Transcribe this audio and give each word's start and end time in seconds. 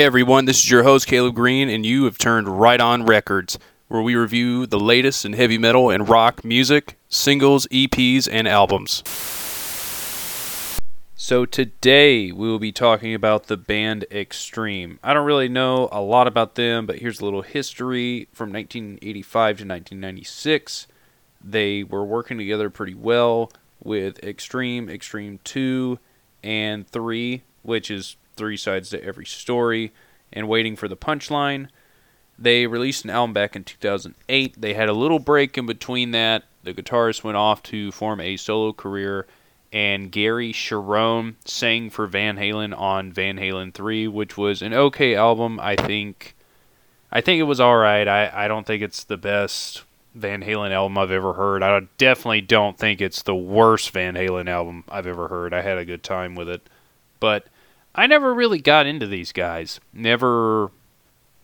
Hey 0.00 0.06
everyone, 0.06 0.46
this 0.46 0.60
is 0.60 0.70
your 0.70 0.82
host 0.82 1.06
Caleb 1.06 1.34
Green, 1.34 1.68
and 1.68 1.84
you 1.84 2.04
have 2.04 2.16
turned 2.16 2.48
right 2.48 2.80
on 2.80 3.04
records, 3.04 3.58
where 3.88 4.00
we 4.00 4.14
review 4.14 4.64
the 4.64 4.80
latest 4.80 5.26
in 5.26 5.34
heavy 5.34 5.58
metal 5.58 5.90
and 5.90 6.08
rock 6.08 6.42
music, 6.42 6.96
singles, 7.10 7.66
EPs, 7.66 8.26
and 8.26 8.48
albums. 8.48 9.02
So 11.16 11.44
today 11.44 12.32
we 12.32 12.48
will 12.48 12.58
be 12.58 12.72
talking 12.72 13.12
about 13.12 13.48
the 13.48 13.58
band 13.58 14.06
Extreme. 14.10 15.00
I 15.02 15.12
don't 15.12 15.26
really 15.26 15.50
know 15.50 15.90
a 15.92 16.00
lot 16.00 16.26
about 16.26 16.54
them, 16.54 16.86
but 16.86 17.00
here's 17.00 17.20
a 17.20 17.24
little 17.26 17.42
history 17.42 18.26
from 18.32 18.50
1985 18.54 19.46
to 19.58 19.64
1996. 19.64 20.86
They 21.44 21.84
were 21.84 22.06
working 22.06 22.38
together 22.38 22.70
pretty 22.70 22.94
well 22.94 23.52
with 23.84 24.18
Extreme, 24.24 24.88
Extreme 24.88 25.40
2, 25.44 25.98
and 26.42 26.88
3, 26.88 27.42
which 27.62 27.90
is 27.90 28.16
three 28.36 28.56
sides 28.56 28.90
to 28.90 29.02
every 29.02 29.26
story, 29.26 29.92
and 30.32 30.48
Waiting 30.48 30.76
for 30.76 30.88
the 30.88 30.96
Punchline. 30.96 31.68
They 32.38 32.66
released 32.66 33.04
an 33.04 33.10
album 33.10 33.34
back 33.34 33.54
in 33.54 33.64
2008. 33.64 34.60
They 34.60 34.74
had 34.74 34.88
a 34.88 34.94
little 34.94 35.18
break 35.18 35.58
in 35.58 35.66
between 35.66 36.12
that. 36.12 36.44
The 36.62 36.72
guitarist 36.72 37.22
went 37.22 37.36
off 37.36 37.62
to 37.64 37.92
form 37.92 38.20
a 38.20 38.36
solo 38.36 38.72
career 38.72 39.26
and 39.72 40.10
Gary 40.10 40.52
Cherone 40.52 41.34
sang 41.44 41.90
for 41.90 42.06
Van 42.06 42.36
Halen 42.36 42.76
on 42.76 43.12
Van 43.12 43.36
Halen 43.36 43.72
3, 43.72 44.08
which 44.08 44.36
was 44.36 44.62
an 44.62 44.74
okay 44.74 45.14
album. 45.14 45.60
I 45.60 45.76
think 45.76 46.34
I 47.12 47.20
think 47.20 47.40
it 47.40 47.44
was 47.44 47.60
all 47.60 47.76
right. 47.76 48.06
I, 48.06 48.30
I 48.44 48.48
don't 48.48 48.66
think 48.66 48.82
it's 48.82 49.04
the 49.04 49.16
best 49.16 49.84
Van 50.14 50.42
Halen 50.42 50.70
album 50.70 50.98
I've 50.98 51.10
ever 51.10 51.34
heard. 51.34 51.62
I 51.62 51.80
definitely 51.98 52.40
don't 52.40 52.78
think 52.78 53.00
it's 53.00 53.22
the 53.22 53.34
worst 53.34 53.90
Van 53.90 54.14
Halen 54.14 54.48
album 54.48 54.84
I've 54.88 55.06
ever 55.06 55.28
heard. 55.28 55.54
I 55.54 55.62
had 55.62 55.78
a 55.78 55.84
good 55.84 56.02
time 56.02 56.34
with 56.34 56.48
it. 56.48 56.68
But 57.20 57.46
I 57.94 58.06
never 58.06 58.32
really 58.32 58.60
got 58.60 58.86
into 58.86 59.06
these 59.06 59.32
guys. 59.32 59.80
Never 59.92 60.70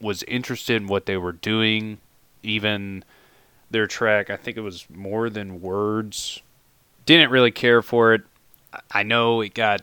was 0.00 0.22
interested 0.25 0.77
in 0.77 0.88
what 0.88 1.06
they 1.06 1.16
were 1.16 1.33
doing. 1.33 1.98
Even 2.42 3.05
their 3.70 3.86
track, 3.86 4.30
I 4.30 4.36
think 4.36 4.56
it 4.56 4.61
was 4.61 4.86
More 4.91 5.28
Than 5.28 5.61
Words 5.61 6.42
didn't 7.06 7.30
really 7.30 7.53
care 7.53 7.80
for 7.80 8.12
it. 8.12 8.22
I 8.91 9.05
know 9.05 9.41
it 9.41 9.55
got 9.55 9.83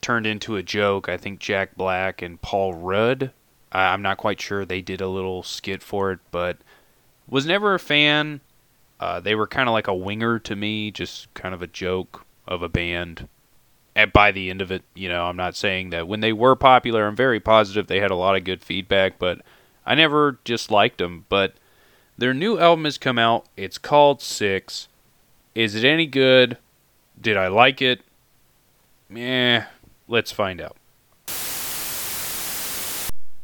turned 0.00 0.26
into 0.26 0.56
a 0.56 0.62
joke. 0.62 1.08
I 1.08 1.16
think 1.16 1.38
Jack 1.38 1.76
Black 1.76 2.22
and 2.22 2.40
Paul 2.40 2.74
Rudd, 2.74 3.30
I'm 3.70 4.02
not 4.02 4.16
quite 4.16 4.40
sure, 4.40 4.64
they 4.64 4.80
did 4.80 5.00
a 5.00 5.08
little 5.08 5.42
skit 5.42 5.82
for 5.82 6.10
it, 6.10 6.18
but 6.30 6.58
was 7.28 7.46
never 7.46 7.74
a 7.74 7.78
fan. 7.78 8.40
Uh, 8.98 9.20
they 9.20 9.34
were 9.34 9.46
kind 9.46 9.68
of 9.68 9.72
like 9.72 9.88
a 9.88 9.94
Winger 9.94 10.38
to 10.40 10.56
me, 10.56 10.90
just 10.90 11.32
kind 11.34 11.54
of 11.54 11.62
a 11.62 11.66
joke 11.66 12.24
of 12.48 12.62
a 12.62 12.68
band. 12.68 13.28
And 13.96 14.12
by 14.12 14.32
the 14.32 14.50
end 14.50 14.60
of 14.60 14.72
it, 14.72 14.82
you 14.94 15.08
know, 15.08 15.26
I'm 15.26 15.36
not 15.36 15.54
saying 15.54 15.90
that 15.90 16.08
when 16.08 16.20
they 16.20 16.32
were 16.32 16.56
popular, 16.56 17.06
I'm 17.06 17.14
very 17.14 17.38
positive 17.40 17.86
they 17.86 18.00
had 18.00 18.10
a 18.10 18.16
lot 18.16 18.36
of 18.36 18.44
good 18.44 18.62
feedback, 18.62 19.18
but 19.18 19.40
I 19.86 19.94
never 19.94 20.38
just 20.44 20.70
liked 20.70 20.98
them. 20.98 21.26
But 21.28 21.54
their 22.18 22.34
new 22.34 22.58
album 22.58 22.84
has 22.86 22.98
come 22.98 23.18
out. 23.18 23.46
It's 23.56 23.78
called 23.78 24.20
Six. 24.20 24.88
Is 25.54 25.76
it 25.76 25.84
any 25.84 26.06
good? 26.06 26.58
Did 27.20 27.36
I 27.36 27.46
like 27.46 27.80
it? 27.80 28.00
Eh, 29.14 29.62
let's 30.08 30.32
find 30.32 30.60
out. 30.60 30.76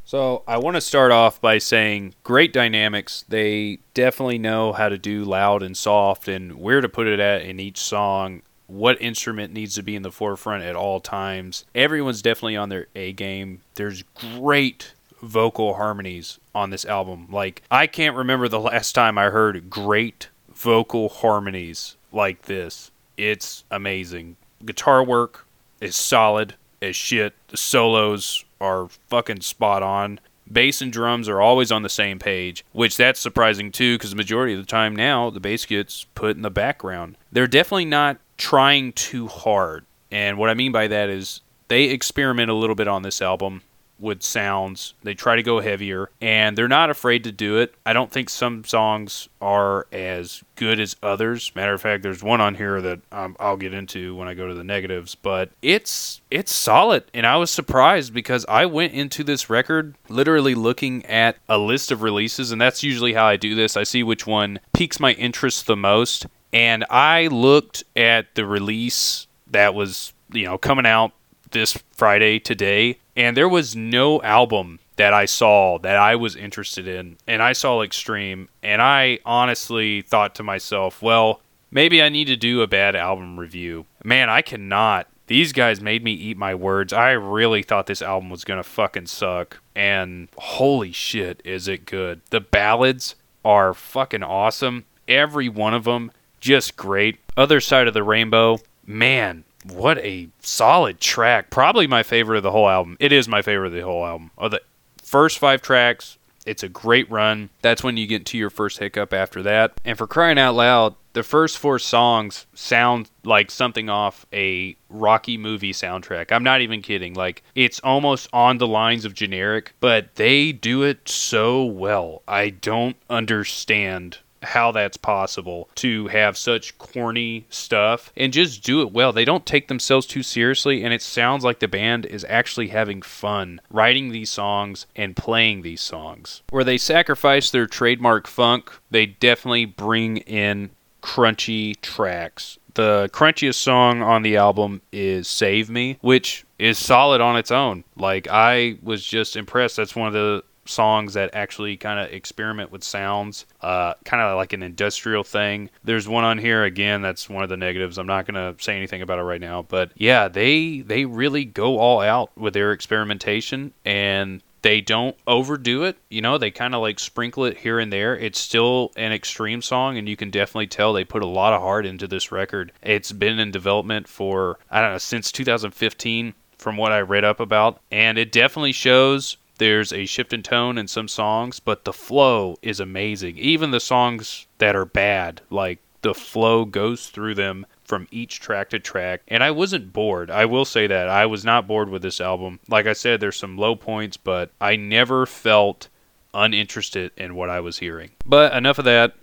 So, 0.05 0.43
I 0.49 0.59
want 0.59 0.75
to 0.75 0.81
start 0.81 1.13
off 1.13 1.41
by 1.41 1.59
saying 1.59 2.15
great 2.25 2.53
dynamics. 2.53 3.25
They 3.29 3.79
definitely 3.95 4.39
know 4.39 4.73
how 4.73 4.89
to 4.89 4.99
do 4.99 5.23
loud 5.23 5.63
and 5.63 5.77
soft 5.77 6.27
and 6.27 6.55
where 6.55 6.81
to 6.81 6.89
put 6.89 7.07
it 7.07 7.21
at 7.21 7.43
in 7.43 7.61
each 7.61 7.79
song, 7.79 8.43
what 8.71 9.01
instrument 9.01 9.53
needs 9.53 9.75
to 9.75 9.83
be 9.83 9.97
in 9.97 10.03
the 10.03 10.13
forefront 10.13 10.63
at 10.63 10.77
all 10.77 11.01
times. 11.01 11.65
Everyone's 11.75 12.23
definitely 12.23 12.57
on 12.57 12.69
their 12.69 12.87
A 12.95 13.13
game. 13.13 13.61
There's 13.75 14.03
great 14.15 14.95
vocal 15.23 15.75
harmonies 15.75 16.39
on 16.55 16.71
this 16.71 16.85
album. 16.85 17.27
Like, 17.31 17.63
I 17.71 17.87
can't 17.87 18.17
remember 18.17 18.49
the 18.49 18.61
last 18.73 18.93
time 18.93 19.19
I 19.19 19.31
heard 19.31 19.71
great 19.71 20.29
vocal 20.55 21.09
harmonies 21.09 21.97
like 22.13 22.43
this. 22.43 22.91
It's 23.17 23.65
amazing. 23.71 24.37
Guitar 24.65 25.03
work 25.03 25.47
is 25.81 25.97
solid 25.97 26.55
as 26.83 26.97
shit. 26.97 27.35
The 27.49 27.57
solos 27.57 28.45
are 28.61 28.89
fucking 29.09 29.41
spot 29.43 29.83
on. 29.83 30.21
Bass 30.51 30.83
and 30.83 30.93
drums 30.93 31.29
are 31.29 31.41
always 31.41 31.71
on 31.71 31.83
the 31.83 31.89
same 31.89 32.19
page, 32.19 32.65
which 32.73 32.97
that's 32.97 33.21
surprising 33.21 33.71
too 33.71 33.97
because 33.97 34.11
the 34.11 34.17
majority 34.17 34.53
of 34.55 34.61
the 34.61 34.67
time 34.67 34.97
now 34.97 35.31
the 35.31 35.39
bass 35.39 35.65
gets 35.65 36.07
put 36.15 36.37
in 36.37 36.43
the 36.43 36.51
background. 36.51 37.17
They're 37.31 37.47
definitely 37.47 37.85
not 37.85 38.19
trying 38.41 38.93
too 38.95 39.29
hard. 39.29 39.85
And 40.11 40.39
what 40.39 40.51
I 40.51 40.55
mean 40.55 40.73
by 40.73 40.89
that 40.89 41.09
is 41.09 41.43
they 41.69 41.85
experiment 41.85 42.51
a 42.51 42.55
little 42.55 42.75
bit 42.75 42.89
on 42.89 43.03
this 43.03 43.23
album 43.23 43.63
with 44.01 44.23
sounds. 44.23 44.95
They 45.03 45.15
try 45.15 45.37
to 45.37 45.43
go 45.43 45.61
heavier, 45.61 46.09
and 46.23 46.57
they're 46.57 46.69
not 46.69 46.89
afraid 46.89 47.23
to 47.25 47.33
do 47.33 47.59
it. 47.59 47.75
I 47.85 47.93
don't 47.93 48.11
think 48.11 48.31
some 48.31 48.65
songs 48.65 49.29
are 49.41 49.87
as 49.93 50.43
good 50.57 50.81
as 50.81 50.97
others. 51.03 51.53
Matter 51.55 51.75
of 51.75 51.83
fact, 51.83 52.03
there's 52.03 52.23
one 52.23 52.41
on 52.41 52.55
here 52.55 52.81
that 52.81 53.01
um, 53.13 53.37
I'll 53.39 53.59
get 53.59 53.75
into 53.75 54.17
when 54.17 54.27
I 54.27 54.35
go 54.35 54.49
to 54.49 54.55
the 54.55 54.65
negatives, 54.65 55.15
but 55.15 55.51
it's 55.61 56.23
it's 56.31 56.53
solid, 56.53 57.05
and 57.13 57.27
I 57.27 57.37
was 57.37 57.51
surprised 57.51 58.15
because 58.15 58.47
I 58.49 58.65
went 58.67 58.95
into 58.95 59.23
this 59.23 59.51
record 59.51 59.95
literally 60.09 60.55
looking 60.55 61.05
at 61.07 61.37
a 61.49 61.59
list 61.59 61.93
of 61.93 62.03
releases, 62.03 62.53
and 62.53 62.61
that's 62.61 62.83
usually 62.83 63.13
how 63.13 63.27
I 63.27 63.37
do 63.37 63.55
this. 63.55 63.77
I 63.77 63.83
see 63.83 64.03
which 64.03 64.27
one 64.27 64.61
piques 64.73 64.99
my 64.99 65.13
interest 65.13 65.67
the 65.67 65.77
most, 65.77 66.27
and 66.53 66.85
I 66.91 67.29
looked 67.29 67.85
at 67.97 68.35
the 68.35 68.45
release 68.45 69.27
that 69.49 69.75
was 69.75 70.13
you 70.33 70.45
know 70.45 70.59
coming 70.59 70.87
out 70.87 71.13
this 71.51 71.79
Friday 71.93 72.39
today, 72.39 72.99
and 73.17 73.37
there 73.37 73.49
was 73.49 73.75
no 73.75 74.23
album 74.23 74.79
that 75.01 75.15
I 75.15 75.25
saw 75.25 75.79
that 75.79 75.97
I 75.97 76.15
was 76.15 76.37
interested 76.37 76.87
in. 76.87 77.17
And 77.27 77.43
I 77.43 77.55
saw 77.55 77.81
Extreme, 77.81 78.51
and 78.63 78.83
I 78.83 79.19
honestly 79.25 80.03
thought 80.03 80.35
to 80.35 80.43
myself, 80.43 81.01
well, 81.01 81.41
maybe 81.71 82.03
I 82.03 82.11
need 82.11 82.27
to 82.27 82.37
do 82.37 82.61
a 82.61 82.67
bad 82.67 82.95
album 82.95 83.41
review. 83.41 83.87
Man, 84.05 84.29
I 84.29 84.43
cannot. 84.43 85.07
These 85.27 85.55
guys 85.55 85.81
made 85.81 86.05
me 86.05 86.13
eat 86.13 86.37
my 86.37 86.55
words. 86.55 86.93
I 86.93 87.13
really 87.13 87.63
thought 87.63 87.87
this 87.87 88.03
album 88.03 88.29
was 88.29 88.45
going 88.45 88.59
to 88.59 88.69
fucking 88.69 89.07
suck. 89.07 89.63
And 89.75 90.29
holy 90.37 90.93
shit, 90.93 91.41
is 91.47 91.67
it 91.67 91.87
good. 91.87 92.21
The 92.29 92.41
ballads 92.41 93.15
are 93.43 93.73
fucking 93.73 94.23
awesome. 94.23 94.85
Every 95.09 95.49
one 95.49 95.73
of 95.73 95.85
them 95.85 96.13
just 96.41 96.77
great. 96.77 97.19
Other 97.37 97.61
Side 97.61 97.89
of 97.89 97.95
the 97.95 98.03
Rainbow, 98.03 98.59
man, 98.87 99.45
what 99.65 99.99
a 99.99 100.29
solid 100.41 101.01
track. 101.01 101.51
Probably 101.51 101.87
my 101.87 102.03
favorite 102.03 102.39
of 102.39 102.43
the 102.43 102.51
whole 102.51 102.69
album. 102.69 102.97
It 102.99 103.13
is 103.13 103.29
my 103.29 103.43
favorite 103.43 103.69
of 103.69 103.73
the 103.75 103.81
whole 103.81 104.05
album. 104.05 104.31
Of 104.39 104.53
the 104.53 104.63
first 105.03 105.39
five 105.39 105.63
tracks, 105.63 106.19
it's 106.47 106.63
a 106.63 106.69
great 106.69 107.11
run. 107.11 107.51
That's 107.63 107.85
when 107.85 107.97
you 107.97 108.07
get 108.07 108.25
to 108.27 108.39
your 108.39 108.51
first 108.51 108.79
hiccup 108.79 109.13
after 109.13 109.43
that. 109.43 109.81
And 109.85 109.99
for 109.99 110.07
crying 110.07 110.39
out 110.39 110.55
loud, 110.55 110.95
the 111.13 111.23
first 111.23 111.59
four 111.59 111.79
songs 111.79 112.47
sound 112.55 113.11
like 113.25 113.51
something 113.51 113.91
off 113.91 114.25
a 114.33 114.77
Rocky 114.89 115.37
movie 115.37 115.73
soundtrack. 115.73 116.33
I'm 116.33 116.45
not 116.45 116.61
even 116.61 116.83
kidding. 116.83 117.15
Like, 117.15 117.43
it's 117.55 117.81
almost 117.81 118.29
on 118.33 118.59
the 118.59 118.67
lines 118.67 119.05
of 119.05 119.13
generic, 119.13 119.75
but 119.81 120.15
they 120.15 120.53
do 120.53 120.83
it 120.83 121.09
so 121.09 121.65
well. 121.65 122.23
I 122.29 122.51
don't 122.51 122.97
understand 123.11 124.19
how 124.43 124.73
that's 124.73 124.97
possible 124.97 125.69
to 125.77 126.09
have 126.09 126.37
such 126.37 126.77
corny 126.79 127.47
stuff 127.51 128.13
and 128.17 128.33
just 128.33 128.65
do 128.65 128.83
it 128.83 128.93
well. 128.93 129.13
They 129.13 129.25
don't 129.25 129.47
take 129.47 129.69
themselves 129.69 130.07
too 130.07 130.23
seriously, 130.23 130.83
and 130.83 130.93
it 130.93 131.03
sounds 131.03 131.45
like 131.45 131.61
the 131.61 131.69
band 131.69 132.07
is 132.07 132.25
actually 132.29 132.69
having 132.69 133.03
fun 133.03 133.61
writing 133.71 134.11
these 134.11 134.31
songs 134.31 134.87
and 134.97 135.17
playing 135.17 135.63
these 135.63 135.81
songs. 135.81 136.43
Where 136.51 136.65
they 136.65 136.79
sacrifice 136.79 137.51
their 137.51 137.67
trademark 137.67 138.27
funk, 138.27 138.71
they 138.91 139.07
definitely 139.07 139.67
bring 139.67 140.19
in 140.19 140.71
crunchy 141.03 141.81
tracks. 141.81 142.59
The 142.75 143.11
crunchiest 143.13 143.57
song 143.57 144.01
on 144.01 144.23
the 144.23 144.37
album 144.37 144.81
is 144.93 145.27
Save 145.27 145.69
Me, 145.71 145.99
which 146.03 146.45
is 146.59 146.79
solid 146.79 147.21
on 147.21 147.37
its 147.37 147.51
own. 147.51 147.85
Like, 147.97 148.29
I 148.31 148.79
was 148.83 149.05
just 149.05 149.37
impressed. 149.37 149.77
That's 149.77 149.97
one 149.97 150.07
of 150.07 150.13
the 150.13 150.45
songs 150.71 151.15
that 151.15 151.31
actually 151.35 151.77
kind 151.77 152.01
of 152.01 152.13
experiment 152.13 152.71
with 152.71 152.85
sounds, 152.85 153.47
uh, 153.61 153.95
kind 154.05 154.23
of 154.23 154.37
like 154.37 154.53
an 154.53 154.63
industrial 154.63 155.25
thing. 155.25 155.71
There's 155.85 156.09
one 156.09 156.25
on 156.25 156.39
here 156.39 156.65
again 156.65 157.03
that's 157.03 157.29
one 157.29 157.43
of 157.43 157.49
the 157.49 157.57
negatives. 157.57 157.99
I'm 157.99 158.07
not 158.07 158.27
gonna 158.27 158.55
say 158.59 158.77
anything 158.77 159.03
about 159.03 159.19
it 159.19 159.23
right 159.23 159.41
now, 159.41 159.63
but 159.63 159.93
yeah, 159.97 160.29
they 160.29 160.81
they 160.81 161.05
really 161.05 161.45
go 161.45 161.79
all 161.79 162.01
out 162.01 162.31
with 162.37 162.55
their 162.55 162.73
experimentation 162.73 163.73
and 163.85 164.43
they 164.63 164.81
don't 164.81 165.17
overdo 165.27 165.85
it. 165.85 165.97
You 166.09 166.21
know, 166.21 166.39
they 166.39 166.51
kind 166.51 166.75
of 166.75 166.83
like 166.83 166.99
sprinkle 166.99 167.45
it 167.45 167.59
here 167.59 167.79
and 167.79 167.93
there. 167.93 168.17
It's 168.17 168.39
still 168.39 168.93
an 168.97 169.13
extreme 169.13 169.63
song, 169.63 169.97
and 169.97 170.09
you 170.09 170.17
can 170.17 170.31
definitely 170.31 170.67
tell 170.67 170.93
they 170.93 171.05
put 171.05 171.23
a 171.23 171.27
lot 171.27 171.53
of 171.53 171.63
heart 171.63 171.87
into 171.87 172.07
this 172.07 172.31
record. 172.31 172.73
It's 172.83 173.13
been 173.13 173.39
in 173.39 173.51
development 173.51 174.09
for, 174.09 174.59
I 174.71 174.81
don't 174.81 174.93
know, 174.93 174.99
since 174.99 175.33
2015, 175.33 176.35
from 176.59 176.77
what 176.77 176.93
I 176.93 177.01
read 177.01 177.25
up 177.25 177.41
about. 177.41 177.81
And 177.91 178.19
it 178.19 178.33
definitely 178.33 178.73
shows 178.73 179.39
there's 179.61 179.93
a 179.93 180.07
shift 180.07 180.33
in 180.33 180.43
tone 180.43 180.79
in 180.79 180.89
some 180.89 181.07
songs, 181.07 181.61
but 181.61 181.85
the 181.85 181.93
flow 181.93 182.57
is 182.63 182.81
amazing. 182.81 183.37
Even 183.37 183.71
the 183.71 183.79
songs 183.79 184.47
that 184.57 184.75
are 184.75 184.87
bad, 184.87 185.43
like 185.51 185.79
the 186.01 186.15
flow 186.15 186.65
goes 186.65 187.11
through 187.11 187.35
them 187.35 187.67
from 187.85 188.09
each 188.11 188.41
track 188.41 188.71
to 188.71 188.79
track, 188.79 189.21
and 189.29 189.45
I 189.45 189.51
wasn't 189.51 189.93
bored. 189.93 190.31
I 190.31 190.47
will 190.47 190.65
say 190.65 190.87
that. 190.87 191.11
I 191.11 191.27
was 191.27 191.45
not 191.45 191.69
bored 191.69 191.91
with 191.91 192.01
this 192.01 192.23
album. 192.23 192.59
Like 192.69 192.87
I 192.87 192.95
said, 192.95 193.21
there's 193.21 193.37
some 193.37 193.59
low 193.59 193.77
points, 193.77 194.17
but 194.17 194.51
I 194.63 194.77
never 194.77 195.27
felt 195.27 195.89
uninterested 196.33 197.13
in 197.19 197.35
what 197.35 197.51
I 197.51 197.61
was 197.61 197.79
hearing. 197.79 198.13
But 198.25 198.55
enough 198.55 198.79
of 198.79 198.87
that. 198.87 199.15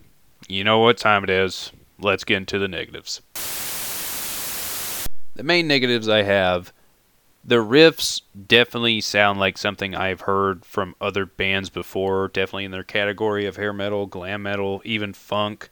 You 0.48 0.64
know 0.64 0.78
what 0.78 1.00
time 1.00 1.24
it 1.24 1.32
is. 1.32 1.72
Let's 2.00 2.24
get 2.24 2.38
into 2.38 2.60
the 2.60 2.68
negatives. 2.68 3.22
The 5.34 5.44
main 5.44 5.68
negatives 5.68 6.08
I 6.08 6.22
have 6.22 6.72
the 7.48 7.56
riffs 7.56 8.22
definitely 8.48 9.00
sound 9.00 9.40
like 9.40 9.58
something 9.58 9.96
I've 9.96 10.22
heard 10.22 10.66
from 10.66 10.96
other 11.00 11.26
bands 11.26 11.70
before, 11.70 12.28
definitely 12.28 12.66
in 12.66 12.72
their 12.72 12.84
category 12.84 13.46
of 13.46 13.56
hair 13.56 13.72
metal, 13.72 14.06
glam 14.06 14.44
metal, 14.44 14.82
even 14.84 15.14
funk. 15.14 15.70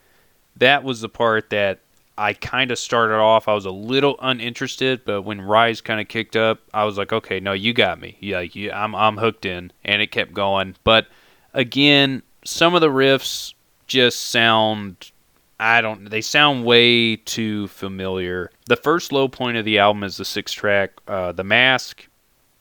That 0.55 0.85
was 0.85 1.01
the 1.01 1.09
part 1.09 1.49
that 1.49 1.79
I 2.17 2.31
kind 2.31 2.71
of 2.71 2.79
started 2.79 3.15
off. 3.17 3.49
I 3.49 3.53
was 3.53 3.65
a 3.65 3.71
little 3.71 4.15
uninterested, 4.21 5.01
but 5.03 5.23
when 5.23 5.41
Rise 5.41 5.81
kind 5.81 5.99
of 5.99 6.07
kicked 6.07 6.37
up, 6.37 6.61
I 6.73 6.85
was 6.85 6.97
like, 6.97 7.11
okay, 7.11 7.41
no, 7.41 7.51
you 7.51 7.73
got 7.73 7.99
me. 7.99 8.17
Yeah, 8.21 8.39
you, 8.39 8.71
I'm 8.71 8.95
I'm 8.95 9.17
hooked 9.17 9.45
in, 9.45 9.73
and 9.83 10.01
it 10.01 10.11
kept 10.11 10.33
going. 10.33 10.75
But 10.85 11.07
again, 11.53 12.23
some 12.45 12.73
of 12.73 12.79
the 12.79 12.87
riffs 12.87 13.53
just 13.85 14.21
sound 14.21 15.11
I 15.59 15.81
don't. 15.81 16.09
They 16.09 16.21
sound 16.21 16.65
way 16.65 17.15
too 17.15 17.67
familiar. 17.67 18.51
The 18.65 18.75
first 18.75 19.11
low 19.11 19.27
point 19.27 19.57
of 19.57 19.65
the 19.65 19.79
album 19.79 20.03
is 20.03 20.17
the 20.17 20.25
sixth 20.25 20.55
track, 20.55 20.91
uh, 21.07 21.31
"The 21.31 21.43
Mask." 21.43 22.07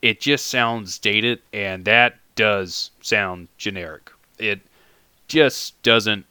It 0.03 0.21
just 0.21 0.47
sounds 0.47 0.99
dated, 0.99 1.41
and 1.53 1.85
that 1.87 2.17
does 2.37 2.91
sound 3.01 3.49
generic. 3.57 4.11
It 4.39 4.61
just 5.29 5.81
doesn't. 5.83 6.27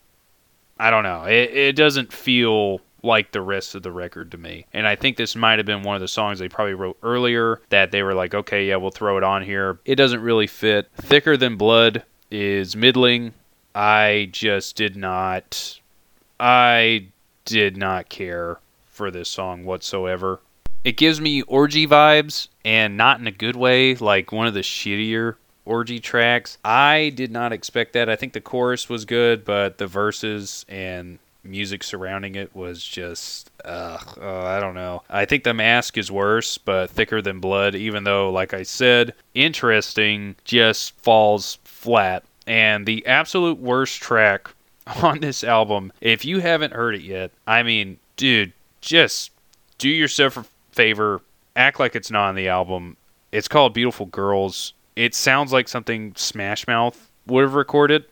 I 0.79 0.89
don't 0.89 1.03
know. 1.03 1.23
It, 1.23 1.51
it 1.51 1.75
doesn't 1.75 2.13
feel 2.13 2.81
like 3.03 3.31
the 3.31 3.41
rest 3.41 3.75
of 3.75 3.83
the 3.83 3.91
record 3.91 4.31
to 4.31 4.37
me. 4.37 4.65
And 4.73 4.87
I 4.87 4.95
think 4.95 5.17
this 5.17 5.35
might 5.35 5.59
have 5.59 5.65
been 5.65 5.83
one 5.83 5.95
of 5.95 6.01
the 6.01 6.07
songs 6.07 6.39
they 6.39 6.47
probably 6.47 6.73
wrote 6.73 6.97
earlier 7.03 7.61
that 7.69 7.91
they 7.91 8.01
were 8.01 8.13
like, 8.13 8.33
okay, 8.33 8.67
yeah, 8.67 8.77
we'll 8.77 8.91
throw 8.91 9.17
it 9.17 9.23
on 9.23 9.43
here. 9.43 9.79
It 9.85 9.95
doesn't 9.95 10.21
really 10.21 10.47
fit. 10.47 10.89
Thicker 10.95 11.35
Than 11.35 11.57
Blood 11.57 12.03
is 12.31 12.75
middling. 12.75 13.33
I 13.75 14.29
just 14.31 14.75
did 14.75 14.95
not 14.95 15.79
I 16.45 17.05
did 17.45 17.77
not 17.77 18.09
care 18.09 18.57
for 18.89 19.09
this 19.09 19.29
song 19.29 19.63
whatsoever. 19.63 20.41
It 20.83 20.97
gives 20.97 21.21
me 21.21 21.41
Orgy 21.43 21.87
vibes, 21.87 22.49
and 22.65 22.97
not 22.97 23.21
in 23.21 23.27
a 23.27 23.31
good 23.31 23.55
way, 23.55 23.95
like 23.95 24.33
one 24.33 24.45
of 24.45 24.53
the 24.53 24.59
shittier 24.59 25.35
Orgy 25.63 26.01
tracks. 26.01 26.57
I 26.65 27.13
did 27.15 27.31
not 27.31 27.53
expect 27.53 27.93
that. 27.93 28.09
I 28.09 28.17
think 28.17 28.33
the 28.33 28.41
chorus 28.41 28.89
was 28.89 29.05
good, 29.05 29.45
but 29.45 29.77
the 29.77 29.87
verses 29.87 30.65
and 30.67 31.17
music 31.45 31.81
surrounding 31.81 32.35
it 32.35 32.53
was 32.53 32.83
just 32.83 33.49
uh, 33.63 33.97
I 34.19 34.59
don't 34.59 34.75
know. 34.75 35.03
I 35.09 35.23
think 35.23 35.45
the 35.45 35.53
mask 35.53 35.97
is 35.97 36.11
worse, 36.11 36.57
but 36.57 36.89
thicker 36.89 37.21
than 37.21 37.39
blood. 37.39 37.73
Even 37.73 38.03
though, 38.03 38.29
like 38.29 38.53
I 38.53 38.63
said, 38.63 39.13
interesting 39.33 40.35
just 40.43 40.91
falls 40.99 41.57
flat. 41.63 42.25
And 42.45 42.85
the 42.85 43.05
absolute 43.07 43.59
worst 43.59 44.01
track 44.01 44.49
on 45.01 45.19
this 45.19 45.43
album. 45.43 45.91
If 46.01 46.25
you 46.25 46.39
haven't 46.39 46.73
heard 46.73 46.95
it 46.95 47.01
yet, 47.01 47.31
I 47.47 47.63
mean, 47.63 47.97
dude, 48.17 48.53
just 48.81 49.31
do 49.77 49.89
yourself 49.89 50.37
a 50.37 50.45
favor, 50.71 51.21
act 51.55 51.79
like 51.79 51.95
it's 51.95 52.11
not 52.11 52.29
on 52.29 52.35
the 52.35 52.47
album. 52.49 52.97
It's 53.31 53.47
called 53.47 53.73
Beautiful 53.73 54.05
Girls. 54.07 54.73
It 54.95 55.15
sounds 55.15 55.51
like 55.51 55.67
something 55.67 56.13
Smash 56.15 56.67
Mouth 56.67 57.11
would 57.27 57.43
have 57.43 57.55
recorded, 57.55 58.05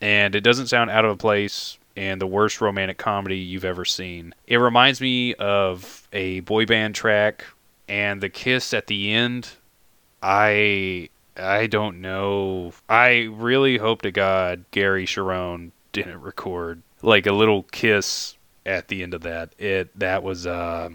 and 0.00 0.34
it 0.34 0.42
doesn't 0.42 0.68
sound 0.68 0.90
out 0.90 1.04
of 1.04 1.18
place 1.18 1.78
and 1.96 2.20
the 2.20 2.26
worst 2.26 2.60
romantic 2.60 2.98
comedy 2.98 3.38
you've 3.38 3.64
ever 3.64 3.84
seen. 3.84 4.34
It 4.46 4.56
reminds 4.58 5.00
me 5.00 5.34
of 5.34 6.08
a 6.12 6.40
boy 6.40 6.66
band 6.66 6.94
track 6.94 7.44
and 7.88 8.20
the 8.20 8.28
kiss 8.28 8.72
at 8.72 8.86
the 8.86 9.12
end. 9.12 9.50
I 10.22 11.08
I 11.36 11.66
don't 11.66 12.00
know. 12.00 12.72
I 12.88 13.28
really 13.32 13.78
hope 13.78 14.02
to 14.02 14.10
God 14.10 14.64
Gary 14.70 15.06
Cherone 15.06 15.72
didn't 15.92 16.20
record 16.20 16.82
like 17.02 17.26
a 17.26 17.32
little 17.32 17.64
kiss 17.64 18.36
at 18.66 18.88
the 18.88 19.02
end 19.02 19.14
of 19.14 19.22
that. 19.22 19.54
It 19.58 19.98
that 19.98 20.22
was 20.22 20.46
uh, 20.46 20.90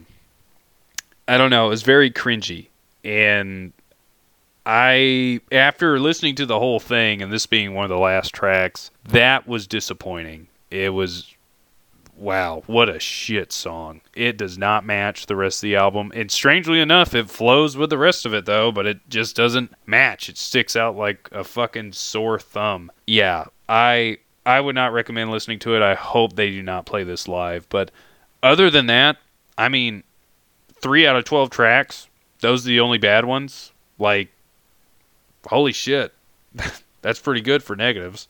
I 1.28 1.38
don't 1.38 1.50
know, 1.50 1.68
it 1.68 1.70
was 1.70 1.84
very 1.84 2.12
cringy. 2.12 2.68
And 3.04 3.74
I 4.66 5.42
after 5.52 6.00
listening 6.00 6.36
to 6.36 6.46
the 6.46 6.60
whole 6.60 6.80
thing 6.80 7.22
and 7.22 7.32
this 7.32 7.46
being 7.46 7.74
one 7.74 7.86
of 7.86 7.90
the 7.90 7.98
last 7.98 8.34
tracks, 8.34 8.92
that 9.10 9.48
was 9.48 9.68
disappointing. 9.68 10.48
It 10.72 10.90
was 10.90 11.36
wow, 12.18 12.64
what 12.66 12.88
a 12.88 13.00
shit 13.00 13.52
song. 13.52 14.02
It 14.14 14.38
does 14.38 14.58
not 14.58 14.86
match 14.86 15.26
the 15.26 15.36
rest 15.36 15.58
of 15.58 15.68
the 15.68 15.76
album. 15.76 16.12
And 16.16 16.32
strangely 16.32 16.80
enough, 16.80 17.14
it 17.14 17.30
flows 17.30 17.76
with 17.76 17.90
the 17.90 17.98
rest 17.98 18.26
of 18.26 18.34
it 18.34 18.46
though, 18.46 18.72
but 18.72 18.86
it 18.86 19.10
just 19.10 19.36
doesn't 19.36 19.74
match. 19.86 20.30
It 20.30 20.38
sticks 20.38 20.76
out 20.76 20.96
like 20.96 21.30
a 21.32 21.44
fucking 21.44 21.94
sore 21.94 22.40
thumb. 22.40 22.92
Yeah, 23.06 23.46
I 23.68 24.20
I 24.46 24.60
would 24.60 24.76
not 24.76 24.94
recommend 24.94 25.32
listening 25.32 25.60
to 25.60 25.76
it. 25.76 25.82
I 25.82 25.96
hope 25.96 26.36
they 26.36 26.52
do 26.52 26.62
not 26.62 26.86
play 26.86 27.04
this 27.04 27.28
live. 27.28 27.68
But 27.70 27.92
other 28.44 28.70
than 28.70 28.86
that, 28.88 29.18
I 29.58 29.70
mean, 29.70 30.04
three 30.82 31.08
out 31.08 31.16
of 31.16 31.26
12 31.26 31.50
tracks, 31.50 32.08
those 32.42 32.66
are 32.66 32.70
the 32.70 32.80
only 32.80 32.98
bad 32.98 33.26
ones. 33.26 33.72
Like, 33.98 34.30
holy 35.48 35.74
shit. 35.74 36.14
That's 37.02 37.20
pretty 37.20 37.42
good 37.42 37.64
for 37.64 37.76
negatives. 37.76 38.28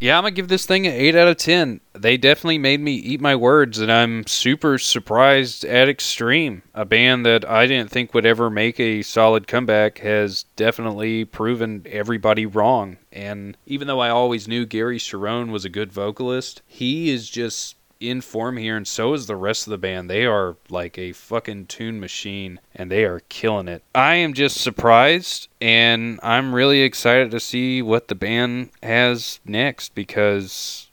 Yeah, 0.00 0.18
I'm 0.18 0.24
to 0.24 0.30
give 0.32 0.48
this 0.48 0.66
thing 0.66 0.86
an 0.86 0.92
8 0.92 1.16
out 1.16 1.28
of 1.28 1.36
10. 1.38 1.80
They 1.94 2.16
definitely 2.16 2.58
made 2.58 2.80
me 2.80 2.94
eat 2.94 3.20
my 3.20 3.34
words, 3.36 3.78
and 3.78 3.90
I'm 3.90 4.26
super 4.26 4.76
surprised 4.76 5.64
at 5.64 5.88
Extreme. 5.88 6.62
A 6.74 6.84
band 6.84 7.24
that 7.24 7.48
I 7.48 7.66
didn't 7.66 7.90
think 7.90 8.12
would 8.12 8.26
ever 8.26 8.50
make 8.50 8.78
a 8.78 9.02
solid 9.02 9.46
comeback 9.46 9.98
has 9.98 10.44
definitely 10.56 11.24
proven 11.24 11.86
everybody 11.88 12.44
wrong. 12.44 12.98
And 13.12 13.56
even 13.66 13.86
though 13.86 14.00
I 14.00 14.10
always 14.10 14.46
knew 14.48 14.66
Gary 14.66 14.98
Cherone 14.98 15.50
was 15.50 15.64
a 15.64 15.70
good 15.70 15.92
vocalist, 15.92 16.60
he 16.66 17.10
is 17.10 17.30
just 17.30 17.76
in 18.08 18.20
form 18.20 18.56
here, 18.56 18.76
and 18.76 18.86
so 18.86 19.14
is 19.14 19.26
the 19.26 19.36
rest 19.36 19.66
of 19.66 19.70
the 19.70 19.78
band. 19.78 20.08
They 20.10 20.24
are 20.24 20.56
like 20.68 20.98
a 20.98 21.12
fucking 21.12 21.66
tune 21.66 22.00
machine, 22.00 22.60
and 22.74 22.90
they 22.90 23.04
are 23.04 23.20
killing 23.28 23.68
it. 23.68 23.82
I 23.94 24.14
am 24.16 24.34
just 24.34 24.60
surprised, 24.60 25.48
and 25.60 26.20
I'm 26.22 26.54
really 26.54 26.82
excited 26.82 27.30
to 27.30 27.40
see 27.40 27.82
what 27.82 28.08
the 28.08 28.14
band 28.14 28.70
has 28.82 29.40
next 29.44 29.94
because, 29.94 30.88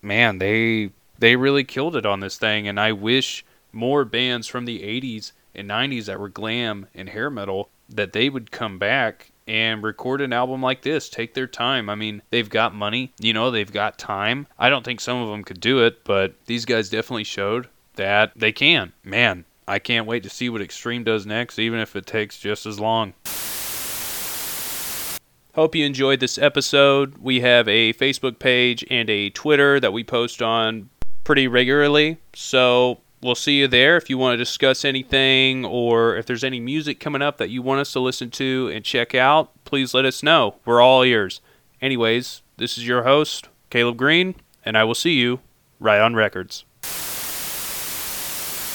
man, 0.00 0.38
they 0.38 0.90
they 1.18 1.36
really 1.36 1.64
killed 1.64 1.96
it 1.96 2.06
on 2.06 2.20
this 2.20 2.38
thing, 2.38 2.66
and 2.68 2.78
I 2.80 2.92
wish 2.92 3.44
more 3.72 4.04
bands 4.04 4.46
from 4.46 4.64
the 4.64 4.80
80s 4.80 5.32
and 5.54 5.68
90s 5.68 6.06
that 6.06 6.20
were 6.20 6.28
glam 6.28 6.86
and 6.94 7.08
hair 7.08 7.30
metal 7.30 7.68
that 7.88 8.12
they 8.12 8.28
would 8.28 8.50
come 8.50 8.78
back 8.78 9.31
and 9.46 9.82
record 9.82 10.20
an 10.20 10.32
album 10.32 10.62
like 10.62 10.82
this. 10.82 11.08
Take 11.08 11.34
their 11.34 11.46
time. 11.46 11.88
I 11.88 11.94
mean, 11.94 12.22
they've 12.30 12.48
got 12.48 12.74
money, 12.74 13.12
you 13.18 13.32
know, 13.32 13.50
they've 13.50 13.72
got 13.72 13.98
time. 13.98 14.46
I 14.58 14.70
don't 14.70 14.84
think 14.84 15.00
some 15.00 15.20
of 15.20 15.28
them 15.28 15.44
could 15.44 15.60
do 15.60 15.84
it, 15.84 16.04
but 16.04 16.34
these 16.46 16.64
guys 16.64 16.88
definitely 16.88 17.24
showed 17.24 17.68
that 17.96 18.32
they 18.36 18.52
can. 18.52 18.92
Man, 19.04 19.44
I 19.68 19.78
can't 19.78 20.06
wait 20.06 20.22
to 20.22 20.30
see 20.30 20.48
what 20.48 20.62
Extreme 20.62 21.04
does 21.04 21.26
next, 21.26 21.58
even 21.58 21.78
if 21.78 21.94
it 21.96 22.06
takes 22.06 22.38
just 22.38 22.66
as 22.66 22.80
long. 22.80 23.14
Hope 25.54 25.74
you 25.74 25.84
enjoyed 25.84 26.20
this 26.20 26.38
episode. 26.38 27.18
We 27.18 27.40
have 27.40 27.68
a 27.68 27.92
Facebook 27.92 28.38
page 28.38 28.86
and 28.90 29.10
a 29.10 29.28
Twitter 29.28 29.78
that 29.80 29.92
we 29.92 30.02
post 30.02 30.40
on 30.40 30.88
pretty 31.24 31.46
regularly. 31.46 32.16
So 32.34 33.01
we'll 33.22 33.34
see 33.34 33.58
you 33.60 33.68
there. 33.68 33.96
If 33.96 34.10
you 34.10 34.18
want 34.18 34.34
to 34.34 34.36
discuss 34.36 34.84
anything 34.84 35.64
or 35.64 36.16
if 36.16 36.26
there's 36.26 36.44
any 36.44 36.60
music 36.60 37.00
coming 37.00 37.22
up 37.22 37.38
that 37.38 37.50
you 37.50 37.62
want 37.62 37.80
us 37.80 37.92
to 37.92 38.00
listen 38.00 38.30
to 38.32 38.70
and 38.72 38.84
check 38.84 39.14
out 39.14 39.50
please 39.64 39.94
let 39.94 40.04
us 40.04 40.22
know. 40.22 40.56
We're 40.64 40.82
all 40.82 41.02
ears. 41.02 41.40
Anyways 41.80 42.42
this 42.62 42.78
is 42.78 42.86
your 42.86 43.02
host 43.02 43.48
caleb 43.70 43.96
green 43.96 44.34
and 44.64 44.76
i 44.78 44.84
will 44.84 44.94
see 44.94 45.14
you 45.14 45.40
right 45.80 46.00
on 46.00 46.14
records 46.14 46.64